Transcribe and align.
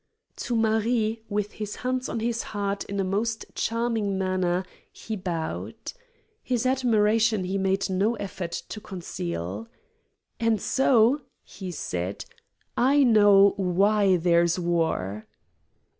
To 0.37 0.55
Marie, 0.55 1.21
with 1.29 1.51
his 1.51 1.75
hand 1.85 2.09
on 2.09 2.21
his 2.21 2.41
heart 2.57 2.83
in 2.85 2.99
a 2.99 3.03
most 3.03 3.45
charming 3.53 4.17
manner, 4.17 4.65
he 4.91 5.15
bowed. 5.15 5.75
His 6.41 6.65
admiration 6.65 7.43
he 7.43 7.59
made 7.59 7.87
no 7.87 8.15
effort 8.15 8.63
to 8.69 8.81
conceal. 8.81 9.67
"And 10.39 10.59
so," 10.59 11.21
he 11.43 11.69
said, 11.69 12.25
"I 12.75 13.03
know 13.03 13.53
why 13.57 14.17
there 14.17 14.41
is 14.41 14.57
war!" 14.57 15.27